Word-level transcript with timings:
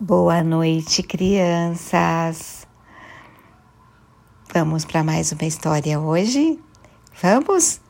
Boa 0.00 0.44
noite, 0.44 1.02
crianças. 1.02 2.68
Vamos 4.54 4.84
para 4.84 5.02
mais 5.02 5.32
uma 5.32 5.44
história 5.44 5.98
hoje? 5.98 6.56
Vamos? 7.20 7.80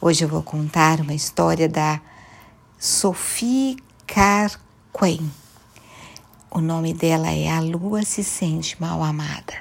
Hoje 0.00 0.24
eu 0.24 0.28
vou 0.28 0.44
contar 0.44 1.00
uma 1.00 1.12
história 1.12 1.68
da 1.68 2.00
Sophie 2.78 3.78
Carquen. 4.06 5.28
O 6.52 6.60
nome 6.60 6.94
dela 6.94 7.32
é 7.32 7.50
A 7.50 7.58
Lua 7.58 8.04
se 8.04 8.22
sente 8.22 8.80
mal 8.80 9.02
amada. 9.02 9.54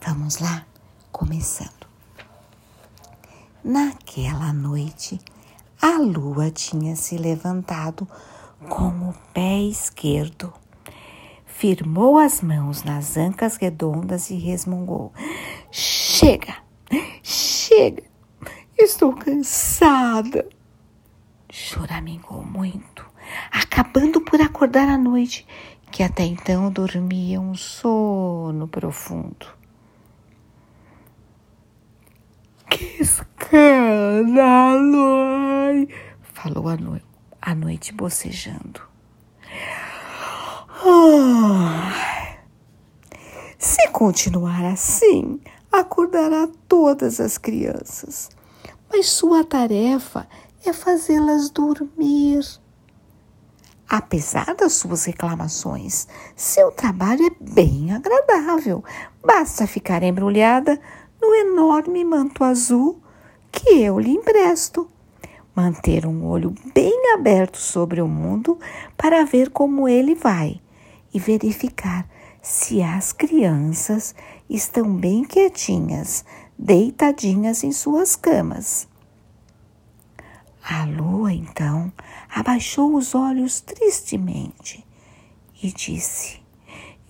Vamos 0.00 0.38
lá, 0.38 0.64
começando. 1.12 1.86
Naquela 3.62 4.50
noite, 4.54 5.20
a 5.78 5.98
lua 5.98 6.50
tinha 6.50 6.96
se 6.96 7.18
levantado 7.18 8.08
com 8.68 9.10
o 9.10 9.14
pé 9.32 9.62
esquerdo. 9.62 10.52
Firmou 11.44 12.18
as 12.18 12.40
mãos 12.40 12.82
nas 12.82 13.16
ancas 13.16 13.56
redondas 13.56 14.30
e 14.30 14.34
resmungou: 14.34 15.12
Chega, 15.70 16.56
chega, 17.22 18.02
estou 18.76 19.14
cansada. 19.14 20.48
Choramingou 21.50 22.44
muito, 22.44 23.08
acabando 23.52 24.20
por 24.20 24.40
acordar 24.40 24.88
à 24.88 24.98
noite, 24.98 25.46
que 25.92 26.02
até 26.02 26.24
então 26.24 26.70
dormia 26.70 27.40
um 27.40 27.54
sono 27.54 28.66
profundo. 28.66 29.46
Que 32.68 33.00
escândalo! 33.00 34.34
Falou 36.20 36.68
a 36.68 36.76
noite 36.76 37.03
a 37.44 37.54
noite 37.54 37.92
bocejando. 37.92 38.80
Oh, 40.82 41.58
se 43.58 43.86
continuar 43.88 44.64
assim, 44.64 45.38
acordará 45.70 46.48
todas 46.66 47.20
as 47.20 47.36
crianças, 47.36 48.30
mas 48.90 49.10
sua 49.10 49.44
tarefa 49.44 50.26
é 50.64 50.72
fazê-las 50.72 51.50
dormir. 51.50 52.40
Apesar 53.86 54.54
das 54.54 54.72
suas 54.72 55.04
reclamações, 55.04 56.08
seu 56.34 56.72
trabalho 56.72 57.26
é 57.26 57.30
bem 57.38 57.92
agradável. 57.92 58.82
Basta 59.22 59.66
ficar 59.66 60.02
embrulhada 60.02 60.80
no 61.20 61.34
enorme 61.34 62.04
manto 62.04 62.42
azul 62.42 63.02
que 63.52 63.82
eu 63.82 64.00
lhe 64.00 64.10
empresto 64.10 64.90
manter 65.54 66.06
um 66.06 66.26
olho 66.26 66.54
bem 66.74 67.14
aberto 67.14 67.58
sobre 67.58 68.00
o 68.00 68.08
mundo 68.08 68.58
para 68.96 69.24
ver 69.24 69.50
como 69.50 69.88
ele 69.88 70.14
vai 70.14 70.60
e 71.12 71.18
verificar 71.18 72.08
se 72.42 72.82
as 72.82 73.12
crianças 73.12 74.14
estão 74.50 74.94
bem 74.94 75.24
quietinhas, 75.24 76.24
deitadinhas 76.58 77.64
em 77.64 77.72
suas 77.72 78.16
camas. 78.16 78.88
A 80.62 80.84
lua, 80.84 81.32
então, 81.32 81.92
abaixou 82.34 82.94
os 82.96 83.14
olhos 83.14 83.60
tristemente 83.60 84.84
e 85.62 85.70
disse: 85.72 86.42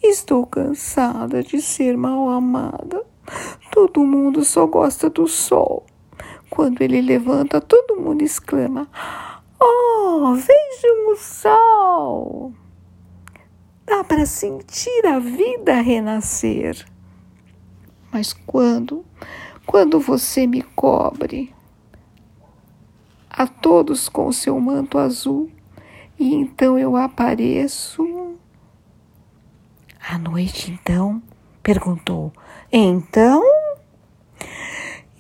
Estou 0.03 0.45
cansada 0.45 1.42
de 1.42 1.62
ser 1.62 1.97
mal 1.97 2.29
amada. 2.29 3.05
Todo 3.70 4.05
mundo 4.05 4.45
só 4.45 4.67
gosta 4.67 5.08
do 5.08 5.27
sol. 5.27 5.86
Quando 6.55 6.83
ele 6.83 7.01
levanta, 7.01 7.61
todo 7.61 8.01
mundo 8.01 8.23
exclama: 8.23 8.89
Oh, 9.61 10.35
vejam 10.37 11.13
o 11.13 11.17
sol! 11.17 12.53
Dá 13.85 14.05
para 14.05 14.25
sentir 14.25 15.05
a 15.05 15.19
vida 15.19 15.75
renascer. 15.81 16.87
Mas 18.13 18.33
quando, 18.33 19.05
quando 19.67 19.99
você 19.99 20.47
me 20.47 20.63
cobre 20.63 21.53
a 23.29 23.48
todos 23.48 24.09
com 24.09 24.31
seu 24.31 24.59
manto 24.61 24.97
azul, 24.97 25.51
e 26.17 26.37
então 26.37 26.79
eu 26.79 26.95
apareço. 26.95 28.37
À 30.09 30.17
noite, 30.19 30.70
então, 30.70 31.20
perguntou: 31.64 32.33
Então? 32.70 33.43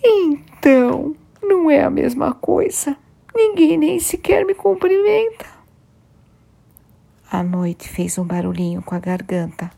Então, 0.00 1.16
não 1.64 1.70
é 1.70 1.82
a 1.82 1.88
mesma 1.88 2.34
coisa. 2.34 2.94
Ninguém 3.34 3.78
nem 3.78 3.98
sequer 3.98 4.44
me 4.44 4.54
cumprimenta. 4.54 5.46
A 7.32 7.42
noite 7.42 7.88
fez 7.88 8.18
um 8.18 8.24
barulhinho 8.24 8.82
com 8.82 8.94
a 8.94 8.98
garganta. 8.98 9.70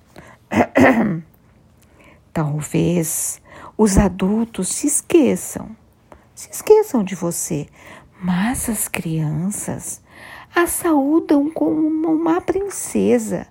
Talvez 2.33 3.41
os 3.79 3.97
adultos 3.97 4.69
se 4.69 4.89
esqueçam, 4.89 5.77
se 6.35 6.51
esqueçam 6.51 7.05
de 7.05 7.15
você, 7.15 7.69
mas 8.21 8.69
as 8.69 8.89
crianças 8.89 10.03
a 10.55 10.67
saúdam 10.67 11.49
como 11.51 11.87
uma 12.11 12.41
princesa. 12.41 13.47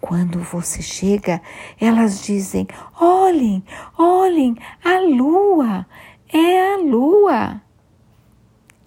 Quando 0.00 0.38
você 0.38 0.80
chega, 0.80 1.42
elas 1.80 2.22
dizem: 2.22 2.68
olhem, 3.00 3.64
olhem, 3.98 4.56
a 4.84 5.00
lua, 5.00 5.86
é 6.32 6.74
a 6.74 6.76
lua. 6.78 7.62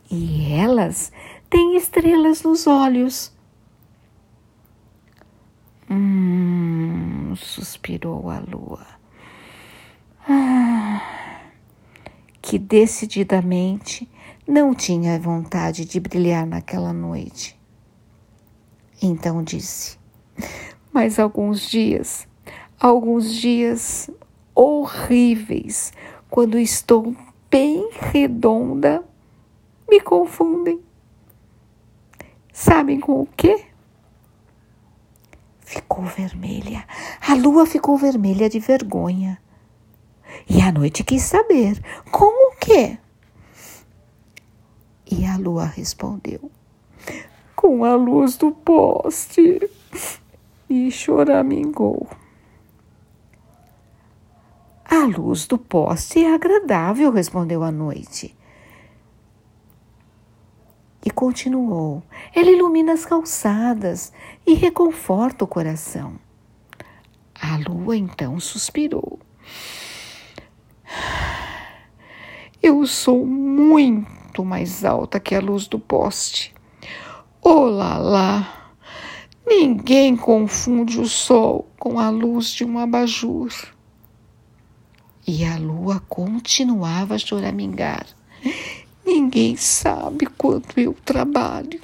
E 0.09 0.53
elas 0.53 1.11
têm 1.49 1.75
estrelas 1.77 2.43
nos 2.43 2.67
olhos. 2.67 3.31
Hum, 5.89 7.33
suspirou 7.35 8.29
a 8.29 8.39
lua. 8.39 8.85
Ah, 10.27 11.01
que 12.41 12.59
decididamente 12.59 14.09
não 14.47 14.73
tinha 14.73 15.19
vontade 15.19 15.85
de 15.85 15.99
brilhar 15.99 16.45
naquela 16.45 16.93
noite. 16.93 17.59
Então 19.01 19.43
disse: 19.43 19.97
Mas 20.93 21.17
alguns 21.17 21.69
dias, 21.69 22.27
alguns 22.79 23.33
dias 23.33 24.09
horríveis, 24.53 25.91
quando 26.29 26.57
estou 26.57 27.15
bem 27.51 27.89
redonda 27.91 29.03
me 29.89 29.99
confundem. 29.99 30.81
Sabem 32.53 32.99
com 32.99 33.21
o 33.21 33.27
quê? 33.35 33.65
Ficou 35.59 36.05
vermelha. 36.05 36.87
A 37.27 37.35
lua 37.35 37.65
ficou 37.65 37.97
vermelha 37.97 38.49
de 38.49 38.59
vergonha. 38.59 39.41
E 40.49 40.61
a 40.61 40.71
noite 40.71 41.03
quis 41.03 41.23
saber: 41.23 41.81
com 42.09 42.25
o 42.25 42.55
quê? 42.55 42.97
E 45.09 45.25
a 45.25 45.35
lua 45.37 45.65
respondeu: 45.65 46.49
com 47.55 47.83
a 47.83 47.95
luz 47.95 48.37
do 48.37 48.51
poste. 48.51 49.69
E 50.69 50.89
choramingou. 50.89 52.07
A 54.93 55.05
luz 55.05 55.47
do 55.47 55.57
poste 55.57 56.19
é 56.19 56.33
agradável, 56.33 57.13
respondeu 57.13 57.63
a 57.63 57.71
noite. 57.71 58.35
E 61.05 61.09
continuou: 61.09 62.03
Ela 62.35 62.51
ilumina 62.51 62.91
as 62.91 63.05
calçadas 63.05 64.11
e 64.45 64.53
reconforta 64.53 65.45
o 65.45 65.47
coração. 65.47 66.19
A 67.41 67.55
lua 67.55 67.95
então 67.95 68.37
suspirou. 68.37 69.17
Eu 72.61 72.85
sou 72.85 73.25
muito 73.25 74.43
mais 74.43 74.83
alta 74.83 75.21
que 75.21 75.33
a 75.33 75.39
luz 75.39 75.67
do 75.67 75.79
poste. 75.79 76.53
Olá 77.41 77.97
lá! 77.97 78.73
Ninguém 79.47 80.17
confunde 80.17 80.99
o 80.99 81.07
sol 81.07 81.65
com 81.79 81.97
a 81.97 82.09
luz 82.09 82.51
de 82.51 82.65
um 82.65 82.77
abajur. 82.77 83.53
E 85.25 85.45
a 85.45 85.57
lua 85.57 86.01
continuava 86.09 87.15
a 87.15 87.19
choramingar. 87.19 88.05
Ninguém 89.05 89.55
sabe 89.55 90.25
quanto 90.25 90.79
eu 90.79 90.95
trabalho. 91.05 91.79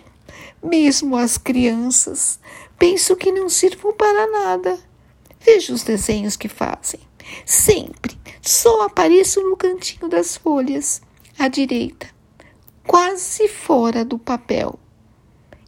Mesmo 0.63 1.16
as 1.16 1.38
crianças 1.38 2.39
penso 2.78 3.16
que 3.16 3.31
não 3.31 3.50
sirvam 3.50 3.94
para 3.94 4.31
nada. 4.31 4.80
Veja 5.39 5.74
os 5.74 5.84
desenhos 5.84 6.36
que 6.36 6.48
fazem. 6.48 7.00
Sempre 7.45 8.18
só 8.42 8.84
apareço 8.84 9.42
no 9.42 9.57
cantinho 9.57 10.07
das 10.07 10.38
folhas, 10.38 11.01
à 11.38 11.48
direita, 11.48 12.07
quase 12.86 13.48
fora 13.48 14.06
do 14.06 14.18
papel. 14.18 14.80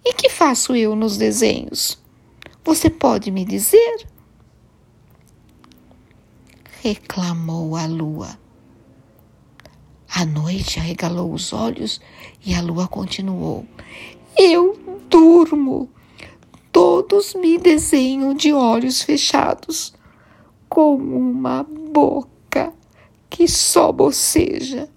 E 0.04 0.14
que 0.14 0.30
faço 0.30 0.76
eu 0.76 0.96
nos 0.96 1.18
desenhos? 1.18 2.02
Você 2.64 2.90
pode 2.90 3.32
me 3.32 3.44
dizer? 3.44 4.08
Reclamou 6.82 7.76
a 7.76 7.86
lua. 7.86 8.38
A 10.14 10.26
noite 10.26 10.80
arregalou 10.80 11.34
os 11.34 11.54
olhos 11.54 12.02
e 12.46 12.54
a 12.54 12.62
lua 12.62 12.88
continuou: 12.88 13.66
Eu 14.38 14.78
durmo, 15.10 15.90
todos 16.72 17.34
me 17.36 17.58
desenham 17.58 18.34
de 18.34 18.52
olhos 18.54 19.02
fechados, 19.02 19.94
com 20.68 20.96
uma 20.96 21.64
boca 21.64 22.74
que 23.30 23.48
só 23.48 23.92
boceja. 23.92 24.90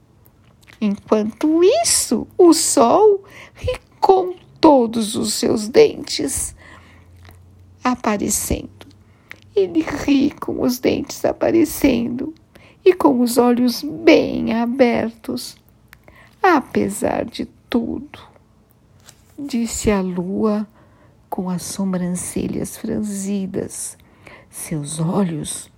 Enquanto 0.81 1.63
isso, 1.85 2.27
o 2.37 2.53
sol 2.53 3.23
ri 3.55 3.79
com 4.01 4.35
todos 4.61 5.15
os 5.15 5.35
seus 5.35 5.69
dentes 5.69 6.57
aparecendo. 7.85 8.82
Ele 9.55 9.83
ri 9.83 10.31
com 10.31 10.63
os 10.63 10.79
dentes 10.79 11.25
aparecendo 11.25 12.35
e 12.85 12.95
com 12.95 13.21
os 13.21 13.39
olhos 13.39 13.83
bem 13.83 14.55
abertos. 14.55 15.57
Apesar 16.43 17.25
de 17.25 17.47
tudo, 17.69 18.19
disse 19.39 19.91
a 19.91 20.01
lua 20.01 20.67
com 21.29 21.49
as 21.49 21.63
sobrancelhas 21.63 22.77
franzidas, 22.77 23.97
seus 24.51 24.99
olhos 24.99 25.71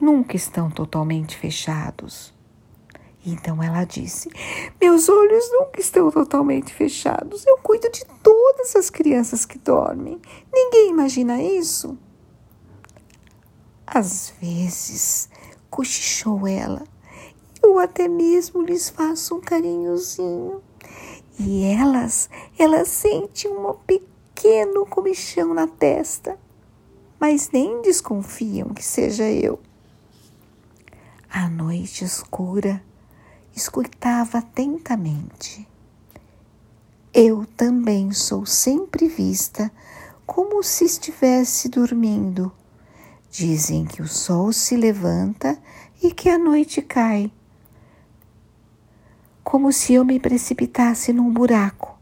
nunca 0.00 0.34
estão 0.34 0.70
totalmente 0.70 1.36
fechados. 1.36 2.32
Então 3.24 3.62
ela 3.62 3.84
disse: 3.84 4.30
Meus 4.80 5.08
olhos 5.08 5.50
nunca 5.52 5.80
estão 5.80 6.10
totalmente 6.10 6.72
fechados. 6.72 7.46
Eu 7.46 7.58
cuido 7.58 7.90
de 7.90 8.04
todas 8.22 8.74
as 8.74 8.88
crianças 8.88 9.44
que 9.44 9.58
dormem. 9.58 10.20
Ninguém 10.52 10.90
imagina 10.90 11.42
isso. 11.42 11.98
Às 13.86 14.32
vezes, 14.40 15.28
cochichou 15.68 16.46
ela, 16.46 16.84
eu 17.62 17.78
até 17.78 18.08
mesmo 18.08 18.62
lhes 18.62 18.88
faço 18.88 19.34
um 19.34 19.40
carinhozinho. 19.40 20.62
E 21.38 21.64
elas, 21.64 22.28
elas 22.58 22.88
sentem 22.88 23.50
um 23.50 23.74
pequeno 23.86 24.86
comichão 24.86 25.52
na 25.54 25.66
testa, 25.66 26.38
mas 27.18 27.50
nem 27.50 27.82
desconfiam 27.82 28.68
que 28.68 28.84
seja 28.84 29.24
eu. 29.24 29.58
A 31.28 31.48
noite 31.48 32.04
escura 32.04 32.82
escutava 33.60 34.38
atentamente. 34.38 35.68
Eu 37.12 37.44
também 37.56 38.10
sou 38.10 38.46
sempre 38.46 39.06
vista 39.06 39.70
como 40.24 40.62
se 40.62 40.84
estivesse 40.84 41.68
dormindo. 41.68 42.50
Dizem 43.30 43.84
que 43.84 44.00
o 44.00 44.08
sol 44.08 44.52
se 44.52 44.76
levanta 44.76 45.58
e 46.02 46.10
que 46.10 46.30
a 46.30 46.38
noite 46.38 46.80
cai. 46.80 47.30
Como 49.44 49.72
se 49.72 49.92
eu 49.92 50.04
me 50.04 50.18
precipitasse 50.18 51.12
num 51.12 51.30
buraco. 51.30 51.98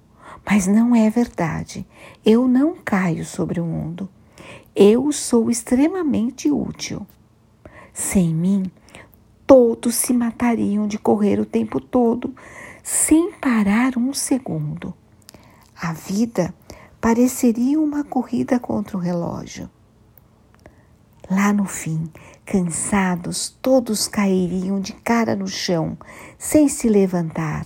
Mas 0.48 0.66
não 0.66 0.94
é 0.94 1.10
verdade. 1.10 1.86
Eu 2.24 2.46
não 2.46 2.76
caio 2.76 3.24
sobre 3.24 3.60
o 3.60 3.64
mundo. 3.64 4.08
Eu 4.76 5.10
sou 5.10 5.50
extremamente 5.50 6.50
útil. 6.50 7.06
Sem 7.92 8.32
mim, 8.34 8.70
todos 9.48 9.94
se 9.94 10.12
matariam 10.12 10.86
de 10.86 10.98
correr 10.98 11.40
o 11.40 11.46
tempo 11.46 11.80
todo, 11.80 12.34
sem 12.82 13.32
parar 13.32 13.96
um 13.96 14.12
segundo. 14.12 14.92
A 15.74 15.94
vida 15.94 16.54
pareceria 17.00 17.80
uma 17.80 18.04
corrida 18.04 18.60
contra 18.60 18.98
o 18.98 19.00
relógio. 19.00 19.70
Lá 21.30 21.50
no 21.50 21.64
fim, 21.64 22.12
cansados, 22.44 23.56
todos 23.62 24.06
cairiam 24.06 24.80
de 24.80 24.92
cara 24.92 25.34
no 25.34 25.48
chão, 25.48 25.96
sem 26.36 26.68
se 26.68 26.86
levantar. 26.86 27.64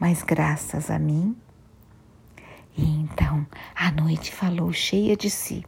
Mas 0.00 0.22
graças 0.22 0.90
a 0.90 0.98
mim. 0.98 1.36
E 2.74 2.84
então 2.84 3.46
a 3.74 3.92
noite 3.92 4.32
falou 4.32 4.72
cheia 4.72 5.14
de 5.14 5.28
si. 5.28 5.62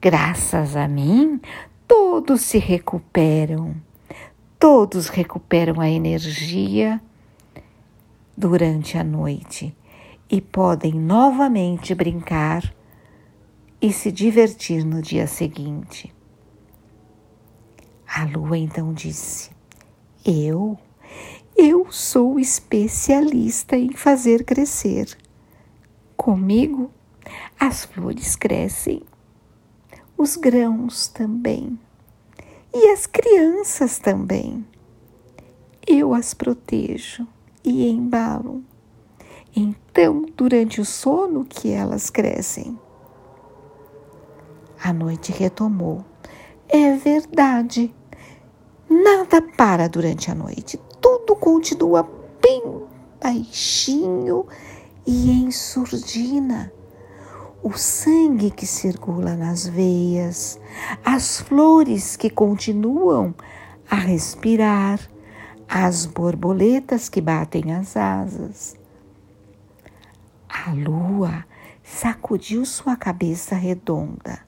Graças 0.00 0.74
a 0.74 0.88
mim, 0.88 1.38
todos 1.86 2.40
se 2.40 2.56
recuperam 2.56 3.76
todos 4.58 5.08
recuperam 5.08 5.80
a 5.80 5.88
energia 5.88 7.00
durante 8.36 8.98
a 8.98 9.04
noite 9.04 9.76
e 10.30 10.40
podem 10.40 10.92
novamente 10.92 11.94
brincar 11.94 12.74
e 13.80 13.92
se 13.92 14.10
divertir 14.10 14.84
no 14.84 15.02
dia 15.02 15.26
seguinte. 15.26 16.12
A 18.06 18.24
lua 18.24 18.56
então 18.56 18.92
disse: 18.92 19.50
Eu, 20.24 20.78
eu 21.56 21.90
sou 21.90 22.38
especialista 22.38 23.76
em 23.76 23.92
fazer 23.92 24.44
crescer. 24.44 25.16
Comigo, 26.16 26.90
as 27.58 27.84
flores 27.84 28.36
crescem, 28.36 29.02
os 30.16 30.36
grãos 30.36 31.08
também 31.08 31.78
e 32.74 32.88
as 32.88 33.06
crianças 33.06 33.98
também. 33.98 34.66
Eu 35.86 36.12
as 36.12 36.34
protejo 36.34 37.26
e 37.62 37.88
embalo. 37.88 38.64
Então, 39.54 40.26
durante 40.36 40.80
o 40.80 40.84
sono 40.84 41.44
que 41.44 41.70
elas 41.70 42.10
crescem. 42.10 42.76
A 44.82 44.92
noite 44.92 45.30
retomou. 45.30 46.04
É 46.68 46.96
verdade. 46.96 47.94
Nada 48.90 49.40
para 49.40 49.88
durante 49.88 50.30
a 50.30 50.34
noite. 50.34 50.80
Tudo 51.00 51.36
continua 51.36 52.02
bem 52.42 52.82
baixinho 53.22 54.46
e 55.06 55.30
em 55.30 55.50
surdina 55.52 56.72
o 57.64 57.72
sangue 57.72 58.50
que 58.50 58.66
circula 58.66 59.34
nas 59.34 59.66
veias, 59.66 60.60
as 61.02 61.40
flores 61.40 62.14
que 62.14 62.28
continuam 62.28 63.34
a 63.90 63.94
respirar, 63.94 65.00
as 65.66 66.04
borboletas 66.04 67.08
que 67.08 67.22
batem 67.22 67.72
as 67.72 67.96
asas. 67.96 68.76
A 70.46 70.72
lua 70.74 71.46
sacudiu 71.82 72.66
sua 72.66 72.96
cabeça 72.96 73.54
redonda. 73.54 74.40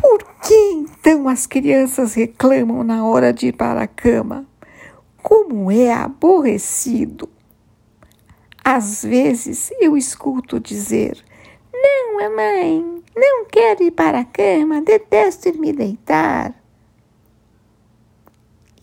Por 0.00 0.24
que 0.42 0.54
então 0.54 1.28
as 1.28 1.46
crianças 1.46 2.14
reclamam 2.14 2.82
na 2.82 3.04
hora 3.04 3.34
de 3.34 3.48
ir 3.48 3.52
para 3.52 3.82
a 3.82 3.86
cama? 3.86 4.46
Como 5.22 5.70
é 5.70 5.92
aborrecido! 5.92 7.28
Às 8.64 9.04
vezes 9.04 9.70
eu 9.78 9.94
escuto 9.94 10.58
dizer: 10.58 11.22
Não, 11.70 12.16
mamãe, 12.16 13.02
não 13.14 13.44
quero 13.44 13.82
ir 13.82 13.90
para 13.90 14.20
a 14.20 14.24
cama, 14.24 14.80
detesto 14.80 15.48
ir 15.48 15.58
me 15.58 15.70
deitar. 15.70 16.54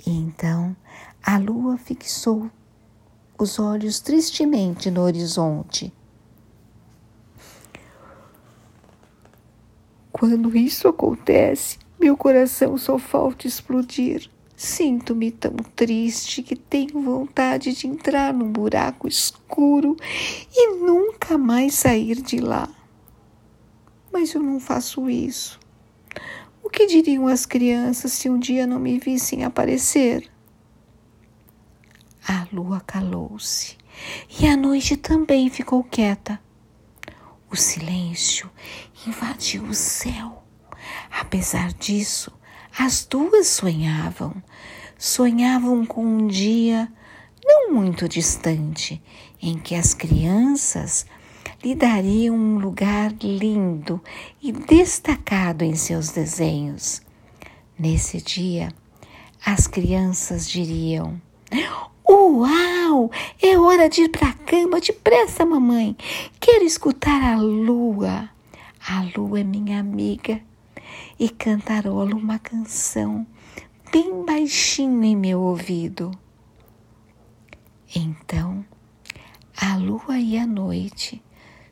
E 0.06 0.12
então 0.12 0.76
a 1.24 1.40
lua 1.40 1.80
fixou 1.80 2.50
os 3.40 3.58
olhos 3.58 4.00
tristemente 4.00 4.92
no 4.92 5.02
horizonte. 5.02 5.92
Quando 10.12 10.56
isso 10.56 10.88
acontece, 10.88 11.80
meu 12.00 12.16
coração 12.16 12.78
só 12.78 13.00
falta 13.00 13.48
explodir. 13.48 14.30
Sinto-me 14.64 15.32
tão 15.32 15.56
triste 15.76 16.44
que 16.44 16.56
tenho 16.56 17.02
vontade 17.02 17.74
de 17.74 17.88
entrar 17.88 18.32
num 18.32 18.52
buraco 18.52 19.08
escuro 19.08 19.98
e 20.54 20.76
nunca 20.76 21.36
mais 21.36 21.74
sair 21.74 22.22
de 22.22 22.38
lá. 22.38 22.70
Mas 24.14 24.36
eu 24.36 24.44
não 24.44 24.60
faço 24.60 25.10
isso. 25.10 25.60
O 26.64 26.70
que 26.70 26.86
diriam 26.86 27.26
as 27.28 27.44
crianças 27.44 28.12
se 28.12 28.30
um 28.30 28.38
dia 28.38 28.68
não 28.68 28.78
me 28.78 29.00
vissem 29.00 29.44
aparecer? 29.44 30.30
A 32.28 32.46
lua 32.54 32.82
calou-se 32.82 33.76
e 34.40 34.46
a 34.46 34.56
noite 34.56 34.96
também 34.96 35.50
ficou 35.50 35.84
quieta. 35.84 36.40
O 37.50 37.56
silêncio 37.56 38.48
invadiu 39.08 39.64
o 39.64 39.74
céu. 39.74 40.44
Apesar 41.10 41.74
disso, 41.74 42.32
as 42.78 43.06
duas 43.06 43.48
sonhavam, 43.48 44.34
sonhavam 44.98 45.86
com 45.86 46.06
um 46.06 46.28
dia 46.28 46.92
não 47.44 47.74
muito 47.74 48.08
distante 48.08 49.02
em 49.42 49.58
que 49.58 49.76
as 49.76 49.94
crianças 49.94 51.06
lhe 51.64 51.76
dariam 51.76 52.36
um 52.36 52.58
lugar 52.60 53.12
lindo 53.22 54.02
e 54.42 54.52
destacado 54.52 55.64
em 55.64 55.76
seus 55.76 56.10
desenhos. 56.10 57.02
Nesse 57.78 58.22
dia, 58.22 58.72
as 59.46 59.68
crianças 59.68 60.48
diriam: 60.48 61.20
Uau! 62.08 63.12
É 63.42 63.58
hora 63.58 63.90
de 63.90 64.04
ir 64.04 64.10
para 64.10 64.30
a 64.30 64.34
cama 64.34 64.80
depressa, 64.80 65.46
mamãe. 65.46 65.96
Quero 66.40 66.64
escutar 66.64 67.22
a 67.24 67.38
lua. 67.38 68.30
A 68.88 69.02
lua 69.16 69.40
é 69.40 69.44
minha 69.44 69.80
amiga 69.80 70.42
e 71.22 71.30
cantarola 71.30 72.16
uma 72.16 72.40
canção 72.40 73.28
bem 73.92 74.26
baixinho 74.26 75.04
em 75.04 75.16
meu 75.16 75.40
ouvido. 75.40 76.10
Então 77.96 78.66
A 79.56 79.76
lua 79.76 80.18
e 80.18 80.36
a 80.36 80.48
noite 80.48 81.22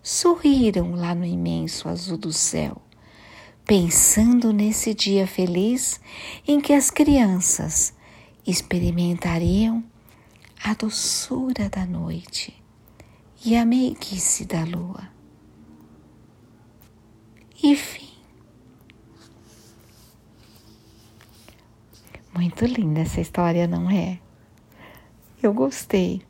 sorriram 0.03 0.93
lá 0.93 1.15
no 1.15 1.25
imenso 1.25 1.89
azul 1.89 2.15
do 2.15 2.31
céu, 2.31 2.79
pensando 3.65 4.53
nesse 4.53 4.93
dia 4.93 5.25
feliz 5.25 5.99
em 6.47 6.61
que 6.61 6.71
as 6.71 6.91
crianças 6.91 7.95
experimentariam 8.45 9.83
a 10.63 10.75
doçura 10.75 11.67
da 11.69 11.87
noite 11.87 12.53
e 13.43 13.55
a 13.55 13.65
meiguice 13.65 14.45
da 14.45 14.63
lua. 14.63 15.09
E 17.63 17.75
fim. 17.75 18.08
Muito 22.39 22.63
linda 22.63 23.01
essa 23.01 23.19
história, 23.19 23.67
não 23.67 23.91
é? 23.91 24.17
Eu 25.43 25.53
gostei. 25.53 26.25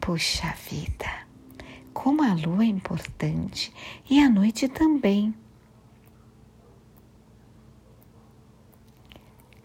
Puxa 0.00 0.54
vida, 0.70 1.26
como 1.92 2.22
a 2.22 2.32
lua 2.32 2.62
é 2.62 2.68
importante 2.68 3.74
e 4.08 4.20
a 4.20 4.30
noite 4.30 4.68
também. 4.68 5.34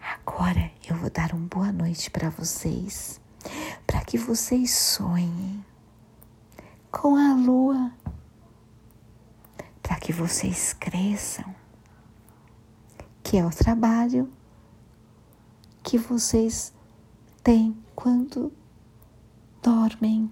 Agora 0.00 0.68
eu 0.90 0.96
vou 0.96 1.10
dar 1.10 1.32
uma 1.32 1.46
boa 1.46 1.70
noite 1.70 2.10
para 2.10 2.28
vocês, 2.28 3.20
para 3.86 4.00
que 4.00 4.18
vocês 4.18 4.72
sonhem 4.72 5.64
com 6.90 7.14
a 7.14 7.36
lua, 7.36 7.92
para 9.80 9.94
que 10.00 10.12
vocês 10.12 10.72
cresçam, 10.72 11.54
que 13.22 13.36
é 13.36 13.46
o 13.46 13.50
trabalho 13.50 14.28
que 15.88 15.96
vocês 15.96 16.74
têm 17.42 17.74
quando 17.96 18.52
dormem. 19.62 20.30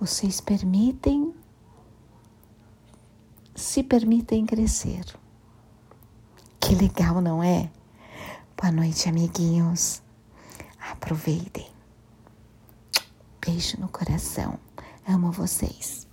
Vocês 0.00 0.40
permitem, 0.40 1.32
se 3.54 3.84
permitem 3.84 4.44
crescer. 4.44 5.04
Que 6.58 6.74
legal, 6.74 7.20
não 7.20 7.40
é? 7.40 7.70
Boa 8.60 8.72
noite, 8.72 9.08
amiguinhos. 9.08 10.02
Aproveitem. 10.90 11.68
Beijo 13.40 13.80
no 13.80 13.88
coração. 13.88 14.58
Amo 15.06 15.30
vocês. 15.30 16.07